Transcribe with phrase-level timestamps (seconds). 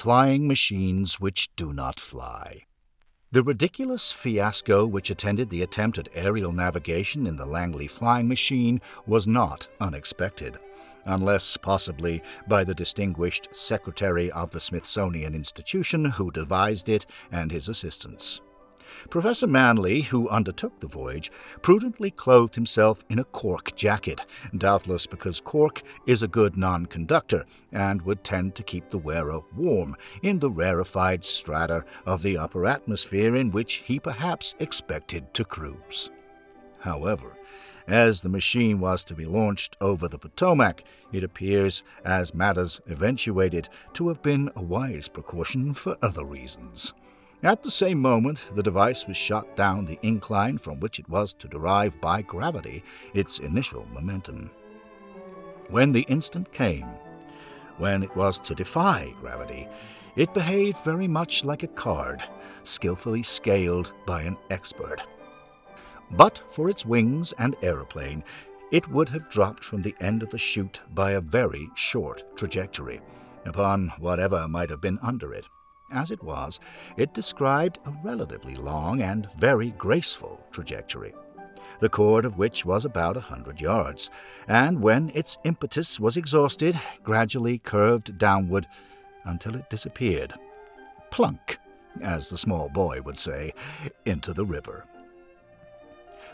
[0.00, 2.64] Flying Machines Which Do Not Fly.
[3.32, 8.80] The ridiculous fiasco which attended the attempt at aerial navigation in the Langley flying machine
[9.06, 10.58] was not unexpected,
[11.04, 17.68] unless possibly by the distinguished Secretary of the Smithsonian Institution who devised it and his
[17.68, 18.40] assistants.
[19.08, 21.30] Professor Manley, who undertook the voyage,
[21.62, 24.24] prudently clothed himself in a cork jacket,
[24.56, 29.40] doubtless because cork is a good non conductor and would tend to keep the wearer
[29.56, 35.44] warm in the rarefied strata of the upper atmosphere in which he perhaps expected to
[35.44, 36.10] cruise.
[36.80, 37.36] However,
[37.86, 43.68] as the machine was to be launched over the Potomac, it appears, as matters eventuated,
[43.94, 46.92] to have been a wise precaution for other reasons.
[47.42, 51.32] At the same moment, the device was shot down the incline from which it was
[51.34, 54.50] to derive by gravity its initial momentum.
[55.68, 56.86] When the instant came,
[57.78, 59.66] when it was to defy gravity,
[60.16, 62.22] it behaved very much like a card,
[62.62, 65.02] skillfully scaled by an expert.
[66.10, 68.22] But for its wings and aeroplane,
[68.70, 73.00] it would have dropped from the end of the chute by a very short trajectory,
[73.46, 75.46] upon whatever might have been under it.
[75.92, 76.60] As it was,
[76.96, 81.12] it described a relatively long and very graceful trajectory,
[81.80, 84.10] the chord of which was about a hundred yards,
[84.46, 88.68] and when its impetus was exhausted, gradually curved downward
[89.24, 90.32] until it disappeared.
[91.10, 91.58] Plunk,
[92.00, 93.52] as the small boy would say,
[94.04, 94.86] into the river.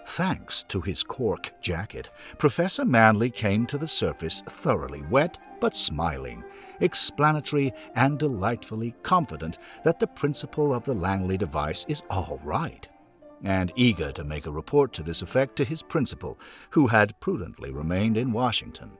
[0.06, 6.44] Thanks to his cork jacket, Professor Manley came to the surface thoroughly wet but smiling,
[6.80, 12.86] explanatory and delightfully confident that the principle of the Langley device is all right,
[13.42, 16.38] and eager to make a report to this effect to his principal,
[16.70, 18.92] who had prudently remained in Washington.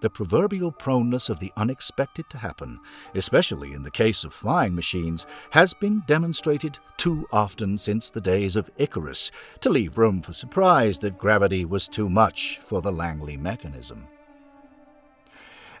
[0.00, 2.78] The proverbial proneness of the unexpected to happen,
[3.14, 8.54] especially in the case of flying machines, has been demonstrated too often since the days
[8.54, 13.36] of Icarus to leave room for surprise that gravity was too much for the Langley
[13.36, 14.06] mechanism.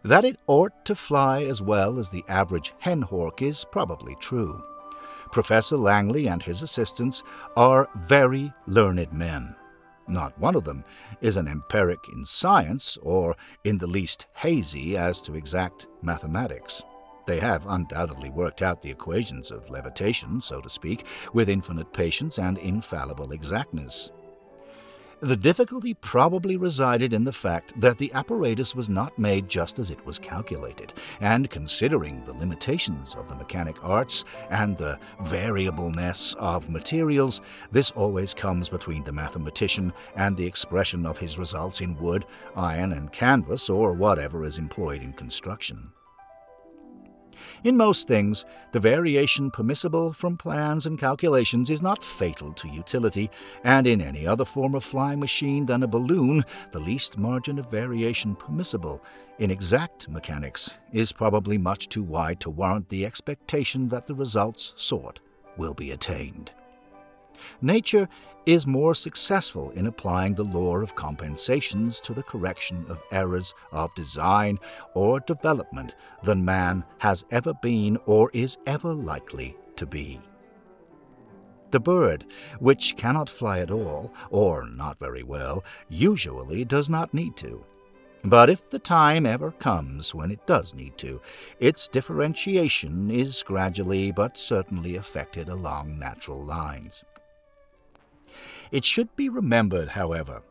[0.02, 4.64] That it ought to fly as well as the average hen hawk is probably true.
[5.30, 7.22] Professor Langley and his assistants
[7.56, 9.54] are very learned men.
[10.08, 10.84] Not one of them
[11.20, 16.82] is an empiric in science or in the least hazy as to exact mathematics.
[17.26, 21.04] They have undoubtedly worked out the equations of levitation, so to speak,
[21.34, 24.10] with infinite patience and infallible exactness.
[25.20, 29.90] The difficulty probably resided in the fact that the apparatus was not made just as
[29.90, 36.70] it was calculated, and considering the limitations of the mechanic arts and the variableness of
[36.70, 37.40] materials,
[37.72, 42.24] this always comes between the mathematician and the expression of his results in wood,
[42.54, 45.90] iron, and canvas, or whatever is employed in construction.
[47.64, 53.30] In most things, the variation permissible from plans and calculations is not fatal to utility,
[53.64, 57.70] and in any other form of flying machine than a balloon, the least margin of
[57.70, 59.02] variation permissible
[59.38, 64.72] in exact mechanics is probably much too wide to warrant the expectation that the results
[64.76, 65.20] sought
[65.56, 66.52] will be attained.
[67.60, 68.08] Nature
[68.46, 73.94] is more successful in applying the law of compensations to the correction of errors of
[73.94, 74.58] design
[74.94, 80.20] or development than man has ever been or is ever likely to be.
[81.70, 82.24] The bird,
[82.60, 87.62] which cannot fly at all, or not very well, usually does not need to.
[88.24, 91.20] But if the time ever comes when it does need to,
[91.60, 97.04] its differentiation is gradually but certainly effected along natural lines.
[98.70, 100.42] It should be remembered, however,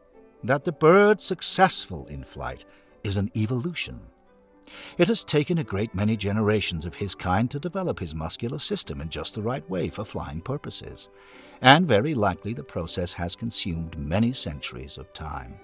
[0.43, 2.65] that the bird successful in flight
[3.03, 3.99] is an evolution.
[4.97, 9.01] It has taken a great many generations of his kind to develop his muscular system
[9.01, 11.09] in just the right way for flying purposes,
[11.61, 15.55] and very likely the process has consumed many centuries of time.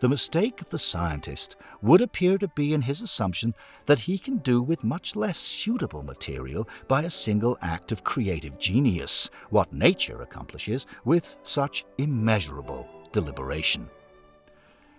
[0.00, 3.54] The mistake of the scientist would appear to be in his assumption
[3.86, 8.58] that he can do with much less suitable material by a single act of creative
[8.58, 13.88] genius what nature accomplishes with such immeasurable deliberation.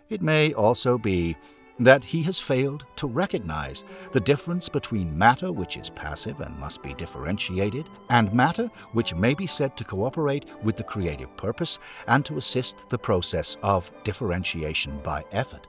[0.09, 1.36] It may also be
[1.80, 6.81] that he has failed to recognize the difference between matter which is passive and must
[6.81, 12.25] be differentiated, and matter which may be said to cooperate with the creative purpose and
[12.25, 15.68] to assist the process of differentiation by effort.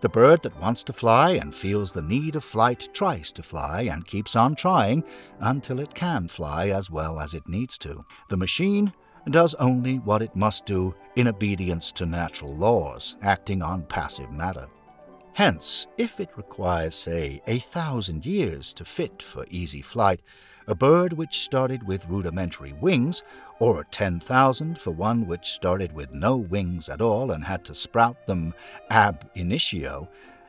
[0.00, 3.82] The bird that wants to fly and feels the need of flight tries to fly
[3.82, 5.04] and keeps on trying
[5.40, 8.04] until it can fly as well as it needs to.
[8.28, 8.92] The machine
[9.30, 14.68] does only what it must do in obedience to natural laws, acting on passive matter.
[15.36, 20.22] Hence, if it requires, say, a thousand years to fit for easy flight,
[20.66, 23.22] a bird which started with rudimentary wings,
[23.58, 27.74] or ten thousand for one which started with no wings at all and had to
[27.74, 28.54] sprout them
[28.88, 30.08] ab initio,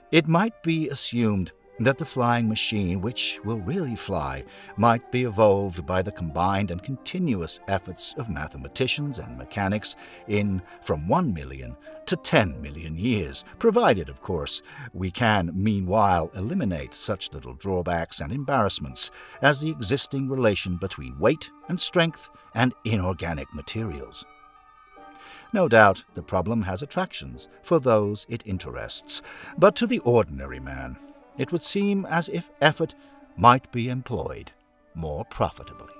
[0.10, 4.44] it might be assumed that the flying machine, which will really fly,
[4.78, 9.96] might be evolved by the combined and continuous efforts of mathematicians and mechanics
[10.28, 11.76] in from one million
[12.08, 14.62] to ten million years, provided, of course,
[14.94, 21.50] we can meanwhile eliminate such little drawbacks and embarrassments as the existing relation between weight
[21.70, 24.26] and strength and inorganic materials.
[25.54, 29.22] No doubt the problem has attractions for those it interests,
[29.58, 30.98] but to the ordinary man,
[31.38, 32.96] it would seem as if effort
[33.36, 34.52] might be employed
[34.96, 35.97] more profitably.